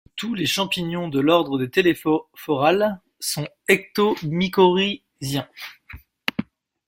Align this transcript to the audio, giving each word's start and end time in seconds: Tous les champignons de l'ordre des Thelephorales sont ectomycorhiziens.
Tous 0.15 0.33
les 0.33 0.47
champignons 0.47 1.09
de 1.09 1.19
l'ordre 1.19 1.59
des 1.59 1.69
Thelephorales 1.69 2.99
sont 3.19 3.47
ectomycorhiziens. 3.67 5.47